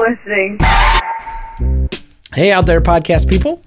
[0.00, 0.58] Listening.
[2.32, 3.60] Hey, out there, podcast people.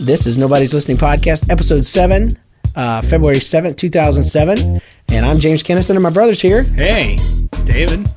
[0.00, 2.30] This is Nobody's Listening Podcast, episode 7,
[2.76, 4.80] uh, February 7th, 2007.
[5.10, 6.62] And I'm James Kennison, and my brother's here.
[6.62, 7.16] Hey,
[7.64, 8.08] David.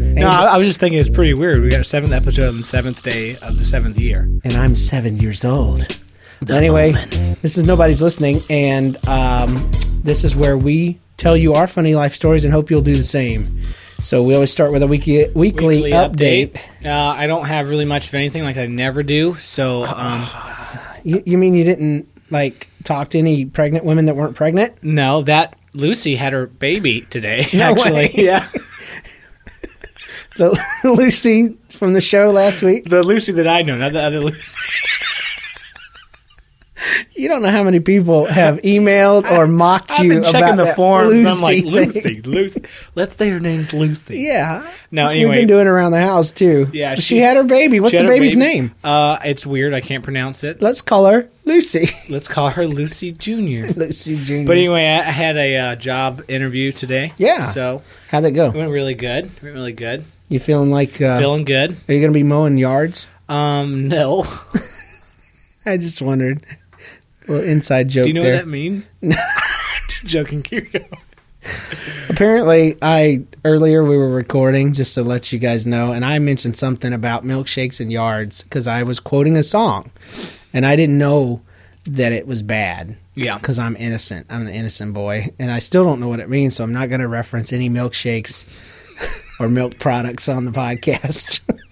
[0.00, 1.62] no, I, I was just thinking it's pretty weird.
[1.62, 4.28] We got a seventh episode on the seventh day of the seventh year.
[4.44, 6.00] And I'm seven years old.
[6.48, 6.92] Anyway,
[7.42, 9.70] this is Nobody's Listening, and um,
[10.02, 13.04] this is where we tell you our funny life stories and hope you'll do the
[13.04, 13.44] same.
[13.98, 16.56] So we always start with a weekly, weekly, Weekly update.
[16.84, 19.36] Uh, I don't have really much of anything, like I never do.
[19.38, 20.28] So, um,
[21.02, 24.82] You, you mean you didn't, like, talk to any pregnant women that weren't pregnant?
[24.82, 27.46] no, that Lucy had her baby today.
[27.54, 28.10] No actually, way.
[28.14, 28.48] yeah,
[30.36, 32.84] The Lucy from the show last week?
[32.88, 34.42] the Lucy that I know, not the other Lucy.
[37.16, 40.64] You don't know how many people have emailed or mocked I've you been about the
[40.64, 41.12] that forums.
[41.12, 41.72] Lucy I'm like thing.
[41.72, 42.62] Lucy, Lucy.
[42.94, 44.18] Let's say her name's Lucy.
[44.18, 44.70] Yeah.
[44.90, 45.34] No, We've anyway.
[45.36, 46.68] been doing around the house too.
[46.72, 47.80] Yeah, she had her baby.
[47.80, 48.46] What's the baby's baby.
[48.60, 48.74] name?
[48.84, 49.72] Uh, it's weird.
[49.72, 50.60] I can't pronounce it.
[50.60, 51.88] Let's call her Lucy.
[52.10, 53.66] Let's call her Lucy Junior.
[53.76, 54.46] Lucy Jr.
[54.46, 57.12] But anyway, I I had a uh, job interview today.
[57.16, 57.46] Yeah.
[57.46, 58.48] So How'd that go?
[58.48, 59.24] it went really good.
[59.26, 60.04] It went really good.
[60.28, 61.00] You feeling like?
[61.00, 61.70] Uh, Feeling good.
[61.88, 63.06] are you going to be mowing yards?
[63.28, 64.26] Um, no.
[65.64, 66.44] I just wondered.
[67.28, 68.34] Well, inside joke Do you know there.
[68.36, 68.84] what that means?
[69.88, 70.42] Just joking.
[70.42, 70.86] Keep going.
[72.08, 76.56] Apparently, I earlier we were recording just to let you guys know, and I mentioned
[76.56, 79.90] something about milkshakes and yards because I was quoting a song,
[80.52, 81.40] and I didn't know
[81.84, 82.96] that it was bad.
[83.14, 83.38] Yeah.
[83.38, 84.26] because I'm innocent.
[84.28, 86.88] I'm an innocent boy, and I still don't know what it means, so I'm not
[86.88, 88.44] going to reference any milkshakes
[89.40, 91.40] or milk products on the podcast.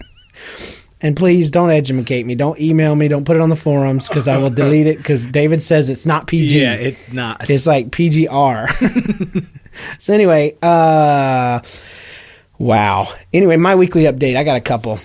[1.01, 2.35] and please don't educate me.
[2.35, 3.07] Don't email me.
[3.07, 4.97] Don't put it on the forums because I will delete it.
[4.97, 6.59] Because David says it's not PG.
[6.59, 7.49] Yeah, it's not.
[7.49, 9.45] It's like PGR.
[9.99, 11.59] so anyway, uh
[12.57, 13.13] wow.
[13.33, 14.35] Anyway, my weekly update.
[14.35, 14.99] I got a couple.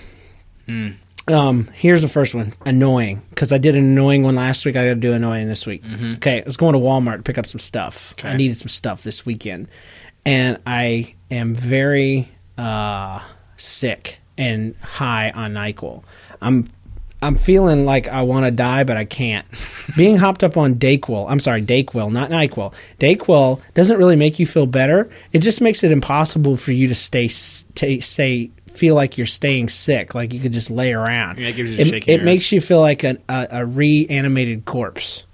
[0.67, 0.91] Hmm.
[1.29, 2.55] Um, here's the first one.
[2.65, 4.75] Annoying because I did an annoying one last week.
[4.75, 5.85] I got to do annoying this week.
[6.15, 8.15] Okay, I was going to Walmart to pick up some stuff.
[8.19, 8.37] I Mm-hmm.
[8.37, 9.69] Needed some stuff this weekend,
[10.25, 13.21] and I am very uh
[13.57, 16.03] sick and high on Nyquil.
[16.41, 16.67] I'm
[17.23, 19.47] I'm feeling like I want to die, but I can't.
[19.97, 22.73] Being hopped up on Dayquil, I'm sorry, Dayquil, not Nyquil.
[22.99, 25.11] Dayquil doesn't really make you feel better.
[25.33, 29.69] It just makes it impossible for you to stay, stay, stay feel like you're staying
[29.69, 31.39] sick, like you could just lay around.
[31.39, 35.25] Yeah, it gives you it, it makes you feel like a, a, a reanimated corpse.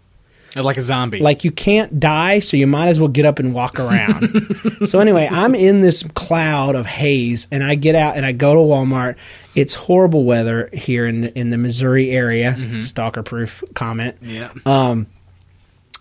[0.65, 1.21] Like a zombie.
[1.21, 4.57] Like you can't die, so you might as well get up and walk around.
[4.87, 8.55] so anyway, I'm in this cloud of haze, and I get out and I go
[8.55, 9.17] to Walmart.
[9.55, 12.83] It's horrible weather here in the, in the Missouri area.
[12.83, 14.17] Stalker proof comment.
[14.23, 14.53] yeah.
[14.67, 15.07] Um,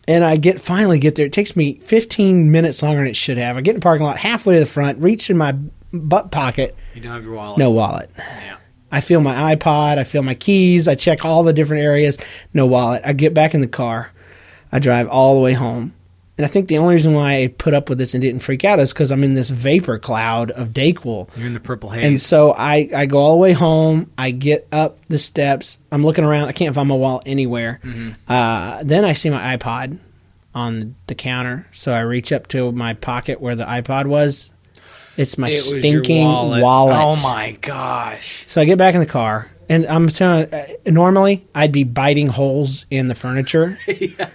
[0.08, 1.26] And I get finally get there.
[1.26, 3.58] It takes me 15 minutes longer than it should have.
[3.58, 5.56] I get in the parking lot, halfway to the front, reach in my
[5.94, 7.58] butt pocket, you don't have your wallet.
[7.58, 8.10] no wallet.
[8.18, 8.58] Yeah.
[8.92, 12.18] I feel my iPod, I feel my keys, I check all the different areas,
[12.54, 13.02] no wallet.
[13.06, 14.12] I get back in the car,
[14.76, 15.94] I drive all the way home.
[16.38, 18.66] And I think the only reason why I put up with this and didn't freak
[18.66, 21.30] out is because I'm in this vapor cloud of Dayquil.
[21.38, 22.04] You're in the purple haze.
[22.04, 24.12] And so I, I go all the way home.
[24.18, 25.78] I get up the steps.
[25.94, 26.50] I'm looking around.
[26.50, 27.80] I can't find my wallet anywhere.
[28.28, 29.98] Uh, then I see my iPod
[30.54, 31.68] on the counter.
[31.72, 34.52] So I reach up to my pocket where the iPod was.
[35.16, 36.62] It's my It stinking wallet.
[37.24, 38.44] Oh my gosh.
[38.48, 40.54] So I get back in the car, and I'm telling.
[40.54, 43.80] Uh, normally, I'd be biting holes in the furniture.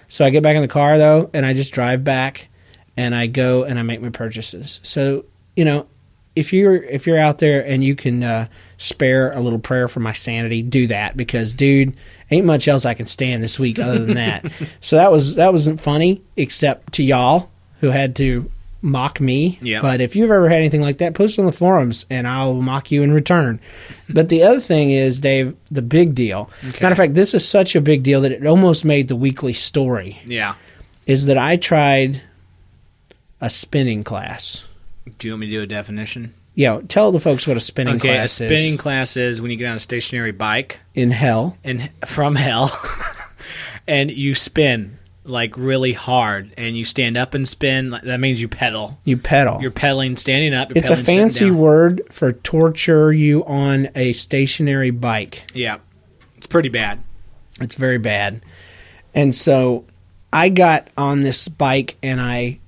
[0.08, 2.48] So I get back in the car though, and I just drive back,
[2.96, 4.80] and I go and I make my purchases.
[4.82, 5.24] So
[5.54, 5.86] you know,
[6.34, 8.48] if you're if you're out there and you can uh,
[8.78, 11.94] spare a little prayer for my sanity, do that because, dude,
[12.30, 14.50] ain't much else I can stand this week other than that.
[14.80, 17.50] so that was that wasn't funny, except to y'all
[17.80, 18.50] who had to
[18.82, 19.58] mock me.
[19.62, 19.82] Yeah.
[19.82, 22.54] But if you've ever had anything like that, post it on the forums and I'll
[22.54, 23.60] mock you in return.
[24.08, 26.50] but the other thing is, Dave, the big deal.
[26.62, 29.52] Matter of fact, this is such a big deal that it almost made the weekly
[29.52, 30.20] story.
[30.24, 30.54] Yeah.
[31.06, 32.22] Is that I tried
[33.40, 34.64] a spinning class.
[35.18, 36.34] Do you want me to do a definition?
[36.54, 38.80] Yeah, tell the folks what a spinning okay, a spinning is.
[38.80, 41.56] class is when you get on a stationary bike In hell.
[41.64, 42.78] and from hell,
[43.88, 48.48] and you spin like really hard and you stand up and spin, that means you
[48.48, 48.98] pedal.
[49.04, 49.60] You pedal.
[49.60, 50.74] You're pedaling standing up.
[50.74, 55.44] It's a fancy word for torture you on a stationary bike.
[55.54, 55.78] Yeah,
[56.36, 57.02] it's pretty bad.
[57.60, 58.42] It's very bad.
[59.14, 59.84] And so
[60.32, 62.60] I got on this bike and I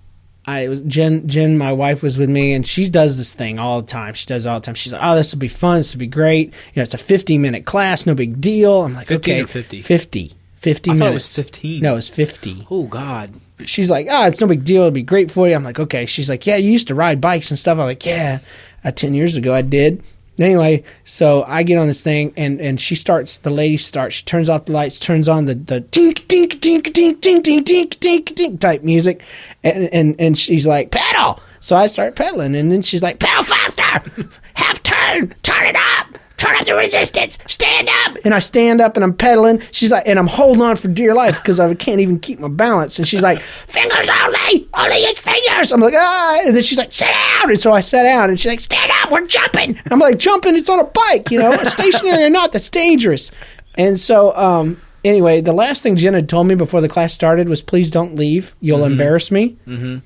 [0.44, 3.80] I was Jen Jen, my wife was with me and she does this thing all
[3.80, 4.14] the time.
[4.14, 4.74] She does it all the time.
[4.74, 6.48] She's like, Oh, this will be fun, this will be great.
[6.48, 8.82] You know, it's a fifty minute class, no big deal.
[8.82, 9.42] I'm like, 15 okay.
[9.42, 9.80] or 50?
[9.80, 10.32] 50.
[10.62, 11.82] 50 I thought it was 15.
[11.82, 12.66] No, it's fifty.
[12.70, 13.32] Oh God.
[13.64, 15.54] She's like, Oh, it's no big deal, it'll be great for you.
[15.56, 16.06] I'm like, Okay.
[16.06, 17.78] She's like, Yeah, you used to ride bikes and stuff.
[17.78, 18.38] I'm like, Yeah.
[18.84, 20.04] Uh, ten years ago I did.
[20.38, 24.24] Anyway, so I get on this thing and, and she starts the lady starts, she
[24.24, 27.88] turns off the lights, turns on the, the tink tink tink tink tink tink tink
[27.98, 29.22] tink tink type music
[29.62, 31.38] and, and and she's like, pedal.
[31.60, 36.18] So I start pedaling and then she's like, pedal faster, half turn, turn it up,
[36.42, 38.18] turn up the resistance, stand up.
[38.24, 39.62] And I stand up and I'm pedaling.
[39.70, 42.48] She's like, and I'm holding on for dear life because I can't even keep my
[42.48, 42.98] balance.
[42.98, 45.72] And she's like, fingers only, only it's fingers.
[45.72, 46.40] I'm like, ah.
[46.46, 47.50] And then she's like, sit down.
[47.50, 49.78] And so I sat down and she's like, stand up, we're jumping.
[49.90, 53.30] I'm like, jumping, it's on a bike, you know, stationary or not, that's dangerous.
[53.76, 57.48] And so, um, anyway, the last thing Jen had told me before the class started
[57.48, 58.56] was, please don't leave.
[58.60, 59.56] You'll embarrass me.
[59.66, 59.98] Mm-hmm.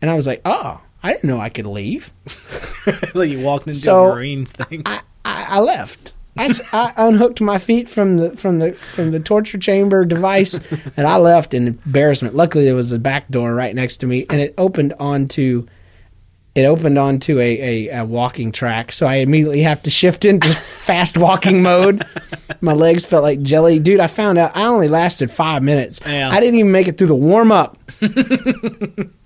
[0.00, 2.12] And I was like, oh, I didn't know I could leave.
[3.14, 4.82] like you walked into So- a Marines thing.
[4.86, 5.00] I,
[5.52, 6.12] I, left.
[6.36, 10.58] I, I unhooked my feet from the from the from the torture chamber device,
[10.96, 12.34] and I left in embarrassment.
[12.34, 15.66] Luckily, there was a back door right next to me, and it opened onto
[16.54, 18.92] it opened onto a, a, a walking track.
[18.92, 20.48] So I immediately have to shift into
[20.84, 22.04] fast walking mode.
[22.60, 24.00] My legs felt like jelly, dude.
[24.00, 26.00] I found out I only lasted five minutes.
[26.04, 26.28] Yeah.
[26.30, 27.78] I didn't even make it through the warm up.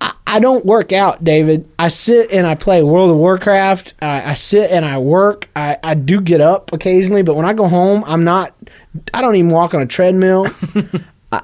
[0.01, 1.67] I, I don't work out, David.
[1.79, 3.93] I sit and I play World of Warcraft.
[4.01, 5.47] I, I sit and I work.
[5.55, 8.53] I, I do get up occasionally, but when I go home, I'm not.
[9.13, 10.47] I don't even walk on a treadmill.
[11.31, 11.41] I,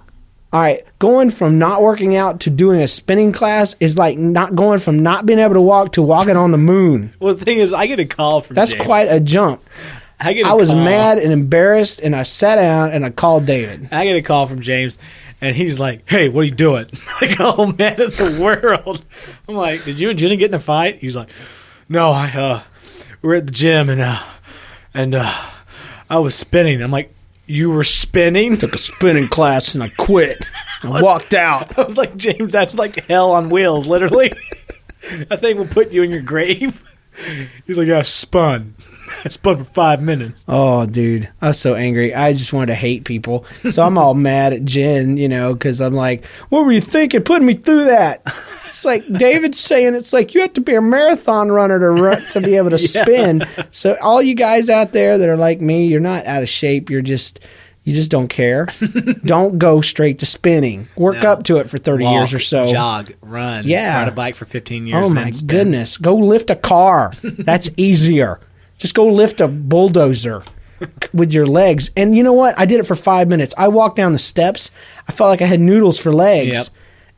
[0.51, 4.53] all right, going from not working out to doing a spinning class is like not
[4.53, 7.13] going from not being able to walk to walking on the moon.
[7.21, 8.55] well, the thing is, I get a call from.
[8.55, 8.83] That's James.
[8.83, 9.63] quite a jump.
[10.19, 10.45] I get.
[10.45, 13.87] a I was call- mad and embarrassed, and I sat down and I called David.
[13.93, 14.99] I get a call from James,
[15.43, 16.85] and he's like, "Hey, what are you doing?"
[17.21, 19.03] like, oh man of the world.
[19.47, 21.29] I'm like, "Did you and Jenny get in a fight?" He's like,
[21.89, 22.63] "No, I uh,
[23.21, 24.23] we're at the gym and uh,
[24.93, 25.33] and uh,
[26.09, 27.13] I was spinning." I'm like,
[27.45, 30.45] "You were spinning?" Took a spinning class and I quit.
[30.81, 31.77] I walked out.
[31.77, 34.31] I was like, "James, that's like hell on wheels, literally."
[35.29, 36.81] I think we'll put you in your grave.
[37.67, 38.75] He's like, "I spun.
[39.25, 42.13] I spun for five minutes." Oh, dude, I was so angry.
[42.13, 43.45] I just wanted to hate people.
[43.71, 47.21] So I'm all mad at Jen, you know, because I'm like, what were you thinking
[47.23, 48.21] putting me through that?
[48.67, 52.23] It's like David's saying it's like you have to be a marathon runner to run,
[52.31, 53.45] to be able to spin.
[53.71, 56.89] So all you guys out there that are like me, you're not out of shape.
[56.89, 57.39] You're just
[57.83, 58.67] you just don't care.
[59.25, 60.87] don't go straight to spinning.
[60.95, 61.31] Work No.
[61.33, 62.65] up to it for 30 Walk, years or so.
[62.71, 63.99] jog, run, Yeah.
[63.99, 65.03] ride a bike for 15 years.
[65.03, 65.97] Oh my goodness.
[65.97, 67.11] Go lift a car.
[67.21, 68.39] That's easier.
[68.83, 70.43] Just go lift a bulldozer
[71.13, 71.89] with your legs.
[71.95, 72.59] And you know what?
[72.59, 73.53] I did it for five minutes.
[73.57, 74.71] I walked down the steps.
[75.07, 76.51] I felt like I had noodles for legs.
[76.51, 76.67] Yep.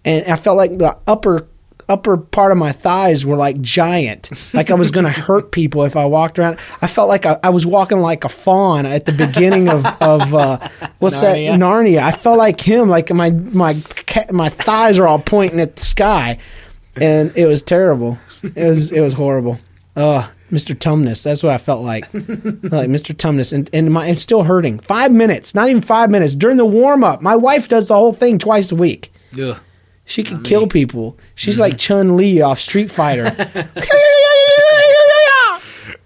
[0.05, 1.47] And I felt like the upper
[1.89, 4.29] upper part of my thighs were like giant.
[4.53, 6.59] Like I was gonna hurt people if I walked around.
[6.83, 10.35] I felt like I, I was walking like a fawn at the beginning of, of
[10.35, 10.69] uh,
[10.99, 11.57] what's that Narnia?
[11.57, 11.99] Narnia.
[12.03, 13.73] I felt like him, like my my
[14.05, 16.37] ca- my thighs are all pointing at the sky,
[16.95, 18.19] and it was terrible.
[18.43, 19.59] It was it was horrible.
[19.95, 20.75] Uh, Mr.
[20.75, 21.23] Tumnus.
[21.23, 22.11] That's what I felt like.
[22.13, 23.13] like Mr.
[23.13, 24.79] Tumnus, and and my it's still hurting.
[24.79, 27.21] Five minutes, not even five minutes during the warm up.
[27.21, 29.11] My wife does the whole thing twice a week.
[29.39, 29.57] Ugh.
[30.07, 31.17] She can kill people.
[31.33, 31.77] She's like mm-hmm.
[31.77, 33.25] Chun Li off Street Fighter.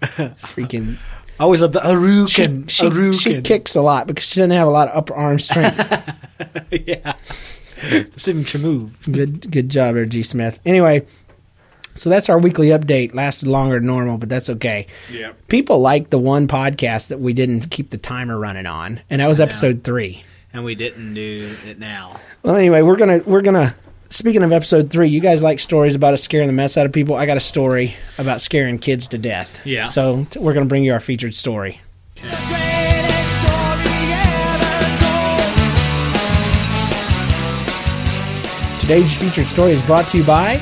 [0.00, 0.96] Freaking
[1.38, 2.68] I always love the she, Hadouken.
[2.70, 3.22] she, Hadouken.
[3.22, 5.78] she kicks a lot because she doesn't have a lot of upper arm strength.
[6.70, 7.14] yeah.
[8.16, 8.98] Signature move.
[9.10, 10.60] good good job there, G Smith.
[10.66, 11.06] Anyway,
[11.94, 13.14] so that's our weekly update.
[13.14, 14.86] Lasted longer than normal, but that's okay.
[15.10, 15.32] Yeah.
[15.48, 19.26] People like the one podcast that we didn't keep the timer running on, and that
[19.26, 20.24] was episode three.
[20.52, 22.18] And we didn't do it now.
[22.42, 23.74] Well, anyway, we're gonna we're gonna.
[24.08, 26.92] Speaking of episode three, you guys like stories about us scaring the mess out of
[26.92, 27.14] people.
[27.14, 29.64] I got a story about scaring kids to death.
[29.64, 29.84] Yeah.
[29.86, 31.80] So t- we're gonna bring you our featured story.
[38.80, 40.56] Today's featured story is brought to you by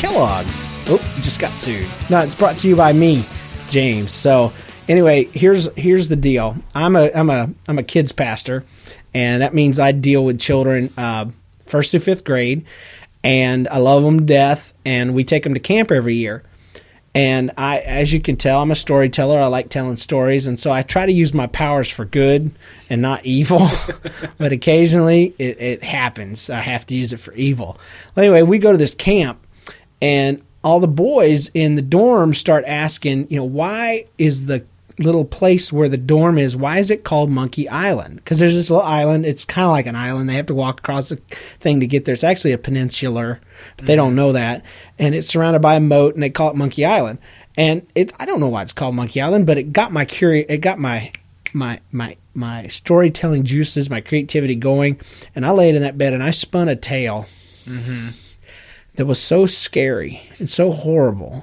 [0.00, 0.64] Kellogg's.
[0.86, 1.86] Oh, just got sued.
[2.08, 3.22] No, it's brought to you by me,
[3.68, 4.12] James.
[4.12, 4.50] So
[4.88, 6.56] anyway, here's here's the deal.
[6.74, 8.64] I'm a I'm a I'm a kids pastor,
[9.12, 11.26] and that means I deal with children uh,
[11.66, 12.64] first through fifth grade,
[13.22, 14.72] and I love them to death.
[14.86, 16.44] And we take them to camp every year.
[17.14, 19.38] And I, as you can tell, I'm a storyteller.
[19.38, 22.52] I like telling stories, and so I try to use my powers for good
[22.88, 23.68] and not evil.
[24.38, 26.48] but occasionally, it, it happens.
[26.48, 27.78] I have to use it for evil.
[28.14, 29.39] Well, anyway, we go to this camp,
[30.00, 34.64] and all the boys in the dorm start asking, you know, why is the
[34.98, 38.16] little place where the dorm is, why is it called Monkey Island?
[38.16, 39.24] Because there's this little island.
[39.24, 40.28] It's kind of like an island.
[40.28, 42.12] They have to walk across the thing to get there.
[42.12, 43.40] It's actually a peninsular,
[43.76, 44.16] but they don't mm-hmm.
[44.16, 44.64] know that.
[44.98, 47.18] And it's surrounded by a moat, and they call it Monkey Island.
[47.56, 50.46] And it, I don't know why it's called Monkey Island, but it got my curi-
[50.48, 51.12] it got my
[51.52, 55.00] my my my storytelling juices, my creativity going.
[55.34, 57.26] And I laid in that bed and I spun a tale
[57.66, 58.10] mm-hmm.
[59.00, 61.42] That was so scary and so horrible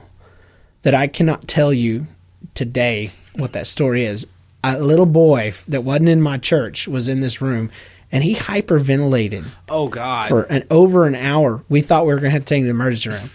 [0.84, 2.06] that I cannot tell you
[2.54, 4.28] today what that story is.
[4.64, 7.72] A little boy that wasn't in my church was in this room
[8.12, 10.28] and he hyperventilated Oh God.
[10.28, 11.64] for an over an hour.
[11.68, 13.32] We thought we were going to have to take him to the emergency room.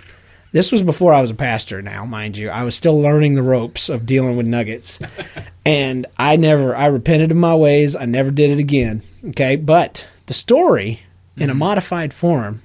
[0.53, 2.49] This was before I was a pastor now, mind you.
[2.49, 5.01] I was still learning the ropes of dealing with nuggets.
[5.67, 7.97] and I never I repented of my ways.
[7.97, 9.03] I never did it again.
[9.31, 9.57] Okay?
[9.57, 11.01] But the story
[11.37, 11.59] in a mm-hmm.
[11.59, 12.63] modified form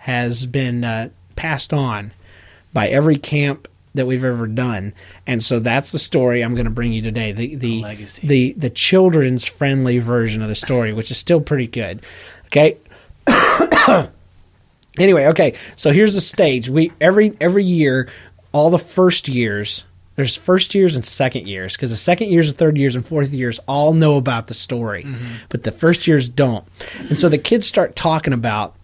[0.00, 2.12] has been uh, passed on
[2.72, 4.94] by every camp that we've ever done,
[5.26, 7.32] and so that's the story I'm going to bring you today.
[7.32, 8.26] The the legacy.
[8.26, 12.00] the the children's friendly version of the story, which is still pretty good.
[12.46, 12.78] Okay.
[14.98, 15.54] anyway, okay.
[15.76, 16.68] So here's the stage.
[16.68, 18.08] We every every year,
[18.52, 19.84] all the first years.
[20.16, 23.30] There's first years and second years because the second years and third years and fourth
[23.30, 25.06] years all know about the story,
[25.48, 26.64] but the first years don't.
[27.08, 28.74] And so the kids start talking about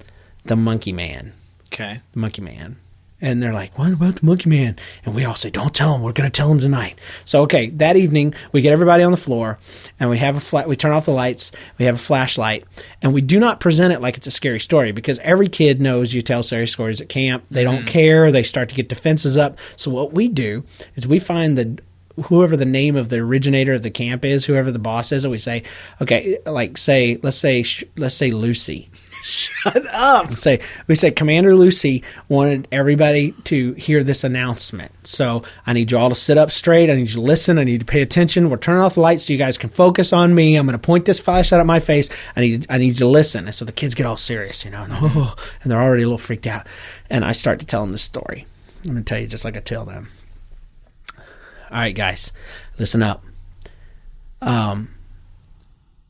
[0.48, 1.32] the monkey man.
[1.66, 2.00] Okay.
[2.12, 2.76] the monkey man.
[3.18, 4.76] And they're like what about the monkey man?
[5.04, 6.02] And we all say don't tell him.
[6.02, 6.98] We're going to tell him tonight.
[7.24, 9.58] So okay that evening we get everybody on the floor
[9.98, 12.64] and we have a flat we turn off the lights we have a flashlight
[13.00, 16.12] and we do not present it like it's a scary story because every kid knows
[16.12, 17.44] you tell scary stories at camp.
[17.50, 17.86] They don't mm-hmm.
[17.86, 18.30] care.
[18.30, 19.56] They start to get defenses up.
[19.76, 21.78] So what we do is we find the
[22.24, 25.30] whoever the name of the originator of the camp is whoever the boss is and
[25.30, 25.62] we say
[26.00, 27.64] okay like say let's say
[27.96, 28.88] let's say lucy
[30.36, 34.92] say we say Commander Lucy wanted everybody to hear this announcement.
[35.06, 36.90] So I need you all to sit up straight.
[36.90, 37.58] I need you to listen.
[37.58, 38.50] I need to pay attention.
[38.50, 40.56] We're turning off the lights so you guys can focus on me.
[40.56, 42.08] I'm going to point this flashlight at my face.
[42.36, 43.46] I need I need you to listen.
[43.46, 46.06] And so the kids get all serious, you know, and, oh, and they're already a
[46.06, 46.66] little freaked out.
[47.10, 48.46] And I start to tell them the story.
[48.84, 50.10] I'm going to tell you just like I tell them.
[51.70, 52.30] All right, guys,
[52.78, 53.24] listen up.
[54.40, 54.94] Um,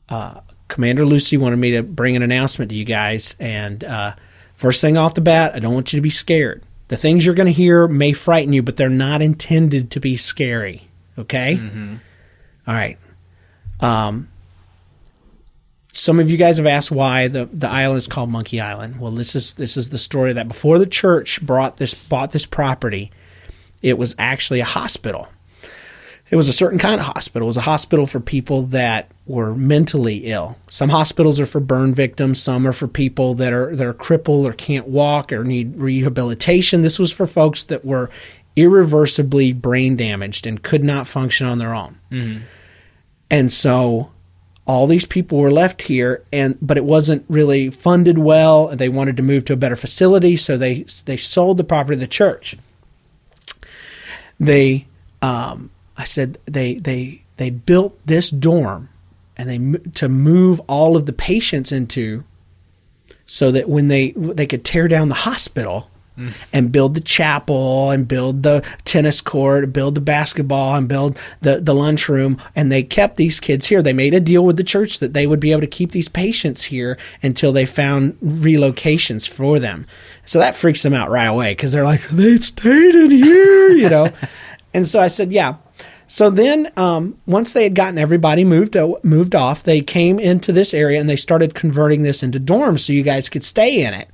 [0.07, 3.35] uh, Commander Lucy wanted me to bring an announcement to you guys.
[3.39, 4.15] And uh,
[4.55, 6.63] first thing off the bat, I don't want you to be scared.
[6.89, 10.15] The things you're going to hear may frighten you, but they're not intended to be
[10.17, 10.87] scary.
[11.17, 11.55] Okay?
[12.67, 12.97] All right.
[13.79, 14.29] Um,
[15.93, 18.99] some of you guys have asked why the, the island is called Monkey Island.
[18.99, 22.45] Well, this is this is the story that before the church brought this bought this
[22.45, 23.11] property,
[23.81, 25.27] it was actually a hospital
[26.29, 27.45] it was a certain kind of hospital.
[27.45, 30.57] It was a hospital for people that were mentally ill.
[30.69, 32.41] Some hospitals are for burn victims.
[32.41, 36.81] Some are for people that are that are crippled or can't walk or need rehabilitation.
[36.81, 38.09] This was for folks that were
[38.55, 41.99] irreversibly brain damaged and could not function on their own.
[43.29, 44.11] And so
[44.65, 48.89] all these people were left here and but it wasn't really funded well and they
[48.89, 52.07] wanted to move to a better facility so they they sold the property to the
[52.07, 52.57] church
[54.39, 54.85] they
[55.21, 58.89] um, I said they they they built this dorm
[59.35, 62.23] and they to move all of the patients into
[63.25, 66.33] so that when they they could tear down the hospital mm.
[66.53, 71.59] and build the chapel and build the tennis court, build the basketball and build the
[71.59, 73.81] the lunchroom and they kept these kids here.
[73.81, 76.09] They made a deal with the church that they would be able to keep these
[76.09, 79.85] patients here until they found relocations for them.
[80.25, 83.89] So that freaks them out right away because they're like they stayed in here, you
[83.89, 84.11] know.
[84.73, 85.55] and so I said, yeah.
[86.09, 90.53] So then, um, once they had gotten everybody moved o- moved off, they came into
[90.53, 93.93] this area and they started converting this into dorms so you guys could stay in
[93.93, 94.09] it.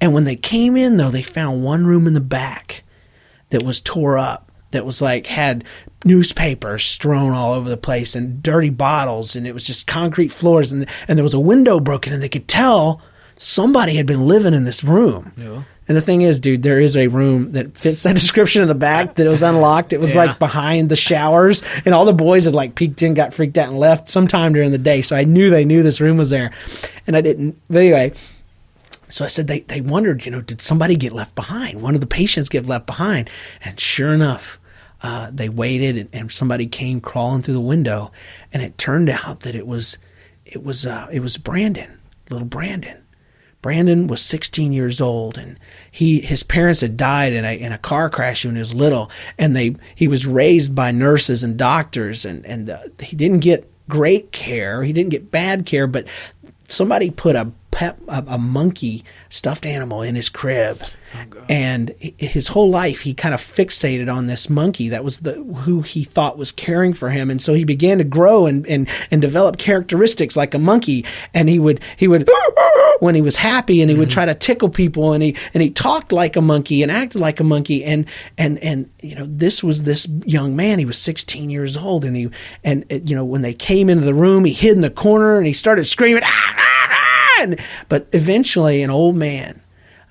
[0.00, 2.82] And when they came in, though, they found one room in the back
[3.50, 5.64] that was tore up, that was like had
[6.04, 10.70] newspapers strewn all over the place and dirty bottles, and it was just concrete floors,
[10.70, 13.00] and and there was a window broken, and they could tell
[13.36, 15.32] somebody had been living in this room.
[15.36, 15.62] Yeah.
[15.88, 18.74] And the thing is, dude, there is a room that fits that description in the
[18.74, 19.92] back that was unlocked.
[19.94, 20.24] It was Yeah.
[20.26, 23.68] like behind the showers, and all the boys had like peeked in, got freaked out,
[23.70, 25.00] and left sometime during the day.
[25.02, 26.50] So I knew they knew this room was there,
[27.06, 27.58] and I didn't.
[27.70, 28.12] But anyway,
[29.08, 31.80] so I said they they wondered, you know, did somebody get left behind?
[31.80, 33.30] One of the patients get left behind,
[33.64, 34.58] and sure enough.
[35.00, 38.10] Uh, they waited and, and somebody came crawling through the window
[38.52, 39.96] and it turned out that it was
[40.44, 42.96] it was uh, it was Brandon little Brandon
[43.60, 45.58] Brandon was 16 years old and
[45.90, 49.10] he his parents had died in a in a car crash when he was little
[49.36, 53.70] and they he was raised by nurses and doctors and and uh, he didn't get
[53.88, 56.06] great care he didn't get bad care but
[56.68, 57.50] somebody put a
[57.80, 60.82] a, a monkey stuffed animal in his crib.
[61.48, 65.80] And his whole life he kind of fixated on this monkey that was the who
[65.80, 67.30] he thought was caring for him.
[67.30, 71.06] And so he began to grow and and, and develop characteristics like a monkey.
[71.32, 72.28] And he would he would
[73.00, 75.70] when he was happy and he would try to tickle people and he and he
[75.70, 77.84] talked like a monkey and acted like a monkey.
[77.84, 78.04] And
[78.36, 80.78] and and you know this was this young man.
[80.78, 82.28] He was 16 years old and he
[82.62, 85.46] and you know when they came into the room he hid in the corner and
[85.46, 86.77] he started screaming "Ah, ah,
[87.38, 89.60] ah," but eventually an old man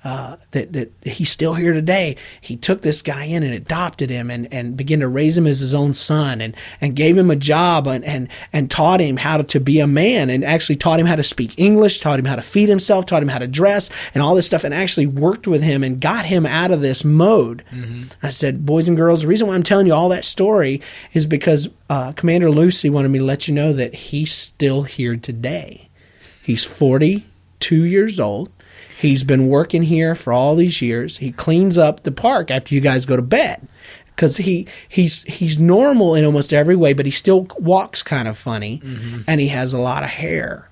[0.04, 2.16] uh, that that he's still here today.
[2.40, 5.58] He took this guy in and adopted him and, and began to raise him as
[5.58, 9.38] his own son and, and gave him a job and, and, and taught him how
[9.38, 12.24] to, to be a man and actually taught him how to speak English, taught him
[12.24, 15.06] how to feed himself, taught him how to dress and all this stuff and actually
[15.06, 17.64] worked with him and got him out of this mode.
[18.22, 20.80] I said, boys and girls, the reason why I'm telling you all that story
[21.12, 25.16] is because uh, Commander Lucy wanted me to let you know that he's still here
[25.16, 25.87] today.
[26.48, 28.50] He's 42 years old.
[28.98, 31.18] He's been working here for all these years.
[31.18, 33.68] He cleans up the park after you guys go to bed
[34.16, 38.38] because he he's he's normal in almost every way, but he still walks kind of
[38.38, 39.20] funny, mm-hmm.
[39.26, 40.70] and he has a lot of hair.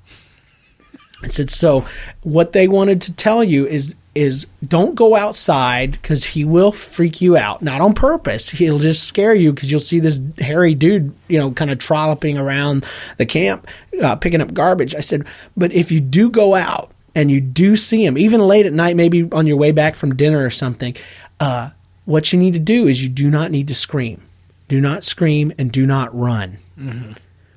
[1.23, 1.85] I said, so
[2.23, 7.21] what they wanted to tell you is is don't go outside because he will freak
[7.21, 8.49] you out, not on purpose.
[8.49, 12.39] He'll just scare you because you'll see this hairy dude, you know, kind of trolloping
[12.39, 12.87] around
[13.19, 13.69] the camp,
[14.03, 14.95] uh, picking up garbage.
[14.95, 18.67] I said, but if you do go out and you do see him, even late
[18.67, 20.97] at night, maybe on your way back from dinner or something,
[21.39, 21.71] uh,
[22.05, 24.23] what you need to do is you do not need to scream.
[24.69, 26.59] Do not scream and do not run.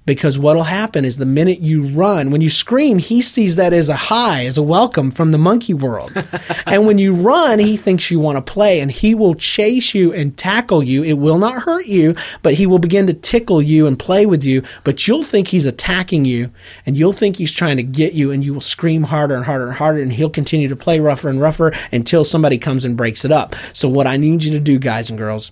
[0.10, 3.90] Because what'll happen is the minute you run, when you scream, he sees that as
[3.90, 6.12] a high, as a welcome from the monkey world.
[6.66, 10.12] and when you run, he thinks you want to play and he will chase you
[10.12, 11.04] and tackle you.
[11.04, 14.44] It will not hurt you, but he will begin to tickle you and play with
[14.44, 14.64] you.
[14.84, 16.50] But you'll think he's attacking you
[16.88, 19.68] and you'll think he's trying to get you and you will scream harder and harder
[19.68, 23.26] and harder and he'll continue to play rougher and rougher until somebody comes and breaks
[23.26, 23.54] it up.
[23.74, 25.52] So what I need you to do, guys and girls,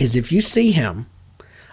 [0.00, 1.06] is if you see him,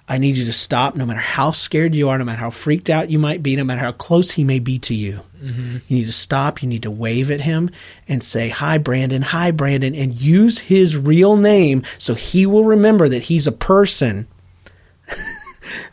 [0.10, 2.90] I need you to stop no matter how scared you are, no matter how freaked
[2.90, 5.22] out you might be, no matter how close he may be to you.
[5.42, 5.78] Mm-hmm.
[5.88, 6.64] You need to stop.
[6.64, 7.70] You need to wave at him
[8.08, 9.22] and say, Hi, Brandon.
[9.22, 9.94] Hi, Brandon.
[9.94, 14.28] And use his real name so he will remember that he's a person.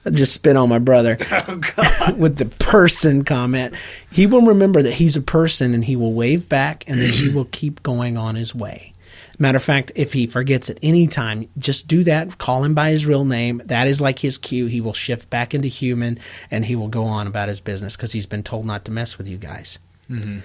[0.06, 3.74] I just spit on my brother oh, with the person comment.
[4.10, 7.28] He will remember that he's a person and he will wave back and then he
[7.34, 8.93] will keep going on his way.
[9.38, 12.38] Matter of fact, if he forgets at any time, just do that.
[12.38, 13.62] Call him by his real name.
[13.64, 14.66] That is like his cue.
[14.66, 16.18] He will shift back into human
[16.50, 19.18] and he will go on about his business because he's been told not to mess
[19.18, 19.78] with you guys.
[20.10, 20.40] Mm-hmm.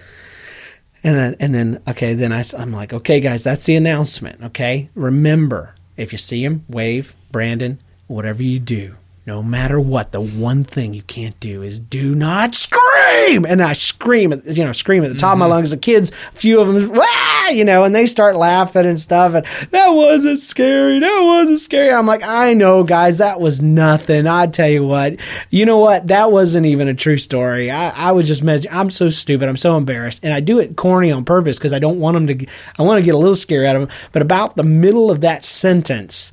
[1.04, 4.44] And then, and then, okay, then I, am like, okay, guys, that's the announcement.
[4.44, 10.20] Okay, remember, if you see him, wave, Brandon, whatever you do, no matter what, the
[10.20, 12.89] one thing you can't do is do not scream.
[13.28, 15.52] And I scream, at, you know, scream at the top of my mm-hmm.
[15.52, 15.72] lungs.
[15.72, 17.50] The kids, a few of them, Wah!
[17.50, 19.34] you know, and they start laughing and stuff.
[19.34, 21.00] And that wasn't scary.
[21.00, 21.94] That wasn't scary.
[21.94, 24.28] I'm like, I know, guys, that was nothing.
[24.28, 26.08] I tell you what, you know what?
[26.08, 27.72] That wasn't even a true story.
[27.72, 29.50] I, I was just, med- I'm so stupid.
[29.50, 30.24] I'm so embarrassed.
[30.24, 33.02] And I do it corny on purpose because I don't want them to, I want
[33.02, 33.98] to get a little scary out of them.
[34.12, 36.32] But about the middle of that sentence,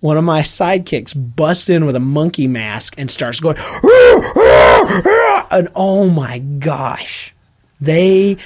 [0.00, 3.56] one of my sidekicks busts in with a monkey mask and starts going,
[5.50, 7.34] and oh my gosh,
[7.80, 8.36] they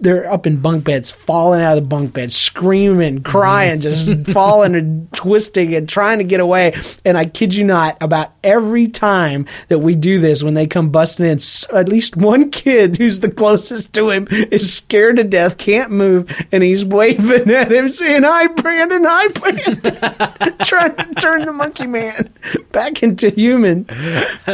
[0.00, 4.22] they're up in bunk beds, falling out of the bunk beds, screaming, crying, mm-hmm.
[4.22, 6.74] just falling and twisting and trying to get away.
[7.04, 10.90] And I kid you not, about every time that we do this, when they come
[10.90, 11.38] busting in,
[11.74, 16.46] at least one kid who's the closest to him is scared to death, can't move,
[16.52, 19.04] and he's waving at him, saying, "Hi, Brandon!
[19.04, 22.32] Hi, Brandon!" trying to turn the monkey man
[22.72, 23.86] back into human.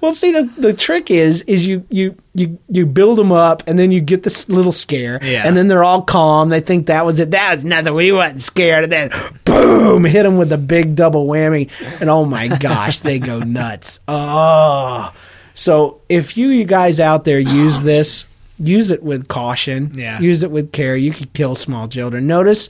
[0.00, 3.78] well, see, the the trick is is you you you you build them up, and
[3.78, 5.42] then you get this little scare, Yeah.
[5.46, 6.48] and then they're all calm.
[6.48, 7.30] They think that was it.
[7.32, 7.94] That was nothing.
[7.94, 9.10] We wasn't scared, and then
[9.44, 14.00] boom, hit them with a big double whammy, and oh my gosh, they go nuts.
[14.08, 15.12] Oh,
[15.54, 18.26] so if you you guys out there use this.
[18.56, 19.90] Use it with caution.
[19.96, 20.20] Yeah.
[20.20, 20.96] Use it with care.
[20.96, 22.28] You could kill small children.
[22.28, 22.68] Notice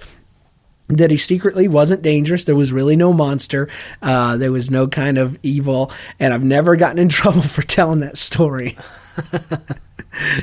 [0.89, 2.45] that he secretly wasn't dangerous.
[2.45, 3.69] There was really no monster.
[4.01, 8.01] Uh, there was no kind of evil, and I've never gotten in trouble for telling
[8.01, 8.79] that story.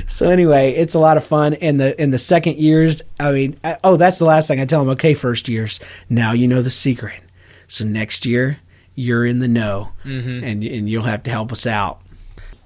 [0.08, 1.54] so anyway, it's a lot of fun.
[1.54, 4.66] In the in the second years, I mean, I, oh, that's the last thing I
[4.66, 4.90] tell them.
[4.90, 7.20] Okay, first years, now you know the secret.
[7.68, 8.58] So next year,
[8.94, 10.44] you're in the know, mm-hmm.
[10.44, 12.00] and and you'll have to help us out.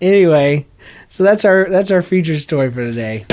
[0.01, 0.67] Anyway,
[1.09, 3.25] So that's our that's our feature story for today.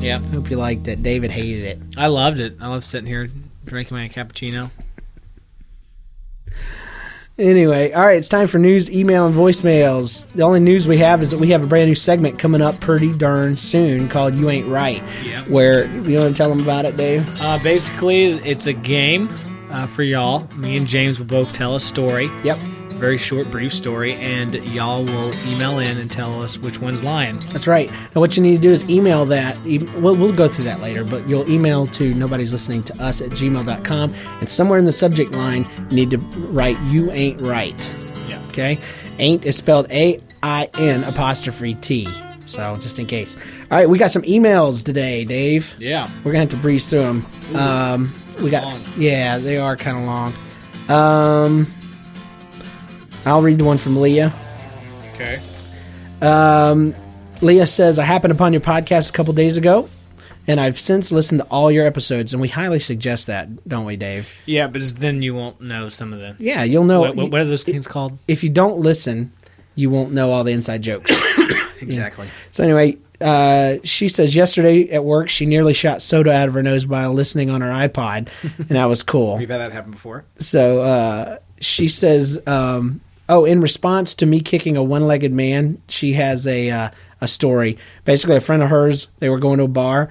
[0.00, 0.22] Yep.
[0.32, 1.02] Hope you liked it.
[1.02, 1.78] David hated it.
[1.96, 2.56] I loved it.
[2.60, 3.28] I love sitting here
[3.64, 4.70] drinking my cappuccino.
[7.38, 10.26] Anyway, all right, it's time for news, email, and voicemails.
[10.34, 12.80] The only news we have is that we have a brand new segment coming up
[12.80, 15.46] pretty darn soon called "You Ain't Right," Yep.
[15.48, 17.24] where you want to tell them about it, Dave?
[17.40, 19.32] Uh, basically, it's a game
[19.70, 20.48] uh, for y'all.
[20.56, 22.58] Me and James will both tell a story, Yep,
[22.98, 27.38] very short, brief story, and y'all will email in and tell us which one's lying.
[27.52, 27.90] that's right.
[28.14, 29.56] Now, what you need to do is email that.
[29.64, 33.30] We'll, we'll go through that later, but you'll email to nobody's listening to us at
[33.30, 37.90] gmail.com, and somewhere in the subject line, you need to write "You Ain't Right."
[38.28, 38.40] Yeah.
[38.48, 38.78] Okay,
[39.18, 42.08] ain't is spelled A I N apostrophe T.
[42.46, 43.36] So just in case.
[43.70, 45.74] All right, we got some emails today, Dave.
[45.78, 46.10] Yeah.
[46.24, 47.26] We're gonna have to breeze through them.
[47.54, 48.80] Um, we got long.
[48.96, 50.32] yeah, they are kind of long.
[50.88, 51.66] Um,
[53.26, 54.32] I'll read the one from Leah.
[55.14, 55.40] Okay.
[56.22, 56.94] Um,
[57.40, 59.88] Leah says, "I happened upon your podcast a couple days ago,
[60.46, 63.96] and I've since listened to all your episodes, and we highly suggest that, don't we,
[63.96, 64.28] Dave?
[64.46, 66.36] Yeah, but then you won't know some of the.
[66.38, 68.18] Yeah, you'll know What, what, what are those things called?
[68.26, 69.32] if you don't listen,
[69.74, 71.12] you won't know all the inside jokes."
[71.80, 72.26] Exactly.
[72.50, 76.62] So anyway, uh, she says yesterday at work she nearly shot soda out of her
[76.62, 78.26] nose while listening on her iPod,
[78.58, 79.36] and that was cool.
[79.38, 80.24] We've had that happen before.
[80.40, 86.14] So uh, she says, um, "Oh, in response to me kicking a one-legged man, she
[86.14, 87.78] has a uh, a story.
[88.04, 90.08] Basically, a friend of hers, they were going to a bar,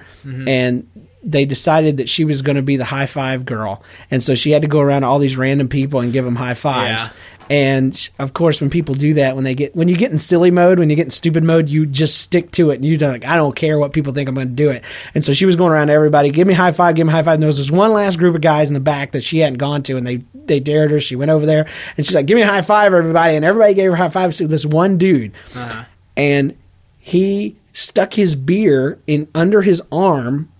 [0.48, 0.88] and
[1.22, 4.50] they decided that she was going to be the high five girl, and so she
[4.52, 7.06] had to go around to all these random people and give them high fives.
[7.06, 7.12] Yeah.
[7.50, 10.50] And of course, when people do that, when they get when you get in silly
[10.50, 13.12] mode, when you get in stupid mode, you just stick to it, and you don't
[13.12, 14.84] like, I don't care what people think, I'm going to do it.
[15.14, 17.22] And so she was going around to everybody, give me high five, give me high
[17.22, 17.34] five.
[17.34, 19.58] And there was this one last group of guys in the back that she hadn't
[19.58, 21.00] gone to, and they they dared her.
[21.00, 23.74] She went over there, and she's like, give me a high five, everybody, and everybody
[23.74, 25.84] gave her high fives to this one dude, uh-huh.
[26.16, 26.56] and
[26.98, 30.50] he stuck his beer in under his arm